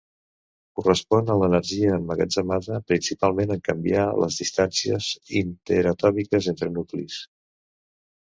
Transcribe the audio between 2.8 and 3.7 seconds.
principalment en